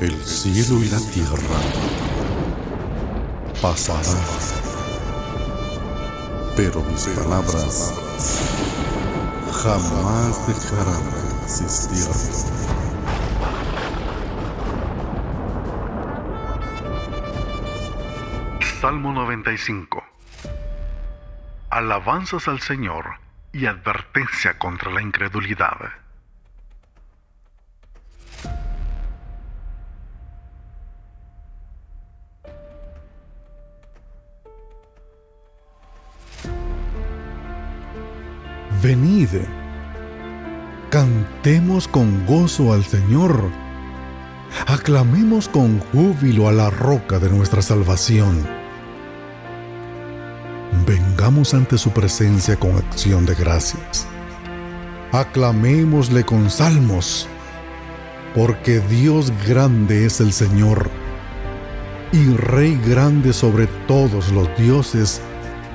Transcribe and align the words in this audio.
El 0.00 0.24
cielo 0.24 0.82
y 0.82 0.88
la 0.88 0.98
tierra 1.12 1.60
pasarán, 3.60 4.16
pero 6.56 6.80
mis 6.84 7.04
palabras 7.08 7.92
jamás 9.62 10.46
dejarán 10.46 11.10
de 11.10 11.44
existir. 11.44 12.08
Salmo 18.80 19.12
95 19.12 20.02
Alabanzas 21.68 22.48
al 22.48 22.60
Señor 22.60 23.20
y 23.52 23.66
advertencia 23.66 24.58
contra 24.58 24.90
la 24.90 25.02
incredulidad. 25.02 25.76
Venid, 38.82 39.28
cantemos 40.88 41.86
con 41.86 42.24
gozo 42.24 42.72
al 42.72 42.82
Señor, 42.82 43.50
aclamemos 44.66 45.50
con 45.50 45.80
júbilo 45.80 46.48
a 46.48 46.52
la 46.52 46.70
roca 46.70 47.18
de 47.18 47.28
nuestra 47.28 47.60
salvación. 47.60 48.46
Vengamos 50.86 51.52
ante 51.52 51.76
su 51.76 51.90
presencia 51.90 52.56
con 52.56 52.74
acción 52.76 53.26
de 53.26 53.34
gracias. 53.34 54.06
Aclamémosle 55.12 56.24
con 56.24 56.48
salmos, 56.48 57.28
porque 58.34 58.80
Dios 58.80 59.30
grande 59.46 60.06
es 60.06 60.20
el 60.20 60.32
Señor, 60.32 60.88
y 62.12 62.34
Rey 62.34 62.80
grande 62.86 63.34
sobre 63.34 63.66
todos 63.86 64.32
los 64.32 64.48
dioses 64.56 65.20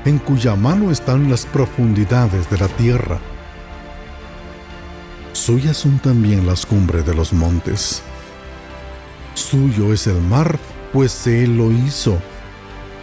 en 0.05 0.19
cuya 0.19 0.55
mano 0.55 0.91
están 0.91 1.29
las 1.31 1.47
profundidades 1.47 2.49
de 2.51 2.57
la 2.59 2.67
tierra. 2.67 3.19
Suyas 5.33 5.77
son 5.77 5.97
también 5.97 6.45
las 6.45 6.65
cumbres 6.65 7.05
de 7.05 7.15
los 7.15 7.33
montes. 7.33 8.03
Suyo 9.33 9.91
es 9.91 10.05
el 10.07 10.21
mar, 10.21 10.57
pues 10.93 11.25
Él 11.25 11.57
lo 11.57 11.71
hizo, 11.71 12.17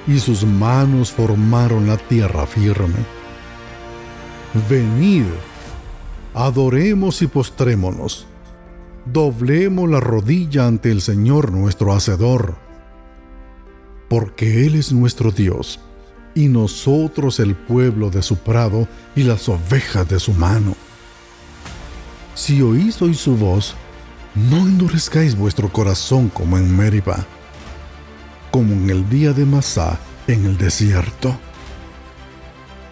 y 0.07 0.19
sus 0.19 0.45
manos 0.45 1.11
formaron 1.11 1.89
la 1.89 1.97
tierra 1.97 2.47
firme. 2.47 3.05
Venid, 4.71 5.25
adoremos 6.35 7.21
y 7.21 7.27
postrémonos, 7.27 8.27
doblemos 9.07 9.91
la 9.91 10.01
rodilla 10.01 10.69
ante 10.69 10.93
el 10.93 11.01
Señor 11.01 11.51
nuestro 11.53 11.93
Hacedor, 11.93 12.55
porque 14.09 14.67
Él 14.67 14.77
es 14.77 14.93
nuestro 14.93 15.33
Dios 15.33 15.81
y 16.35 16.49
nosotros 16.49 17.41
el 17.41 17.55
pueblo 17.55 18.11
de 18.11 18.23
su 18.23 18.37
prado 18.37 18.89
y 19.15 19.23
las 19.23 19.49
ovejas 19.49 20.09
de 20.09 20.19
su 20.19 20.33
mano. 20.33 20.75
Si 22.35 22.63
oís 22.63 23.01
hoy 23.03 23.15
su 23.15 23.37
voz, 23.37 23.75
no 24.35 24.59
endurezcáis 24.59 25.37
vuestro 25.37 25.71
corazón 25.71 26.29
como 26.29 26.57
en 26.57 26.75
Meriba, 26.75 27.27
como 28.51 28.73
en 28.73 28.91
el 28.91 29.09
día 29.09 29.33
de 29.33 29.45
Masá 29.45 29.99
en 30.27 30.47
el 30.47 30.57
desierto, 30.57 31.37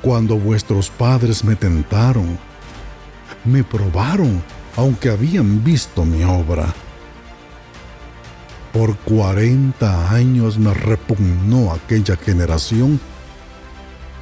cuando 0.03 0.37
vuestros 0.37 0.91
padres 0.91 1.45
me 1.45 1.57
tentaron, 1.57 2.39
me 3.45 3.65
probaron, 3.65 4.43
aunque 4.77 5.11
habían 5.11 5.63
visto 5.63 6.05
mi 6.05 6.25
obra. 6.25 6.73
Por 8.73 8.97
cuarenta 8.99 10.11
años 10.11 10.59
me 10.59 10.73
repugnó 10.73 11.73
aquella 11.73 12.17
generación 12.17 13.01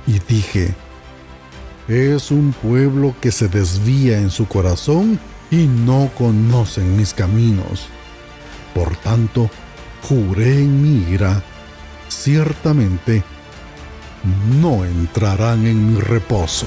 y 0.08 0.18
dije, 0.20 0.74
es 1.86 2.30
un 2.30 2.54
pueblo 2.54 3.14
que 3.20 3.30
se 3.30 3.48
desvía 3.48 4.18
en 4.18 4.30
su 4.30 4.48
corazón 4.48 5.20
y 5.50 5.66
no 5.66 6.10
conocen 6.16 6.96
mis 6.96 7.12
caminos. 7.12 7.88
Por 8.74 8.96
tanto, 8.96 9.50
juré 10.02 10.60
en 10.60 10.82
mi 10.82 11.12
ira, 11.12 11.42
ciertamente 12.08 13.22
no 14.60 14.86
entrarán 14.86 15.66
en 15.66 15.92
mi 15.92 16.00
reposo. 16.00 16.66